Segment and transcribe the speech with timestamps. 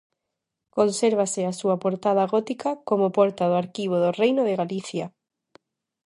[0.77, 5.05] Consérvase a súa portada gótica como porta do Arquivo do Reino de Galicia.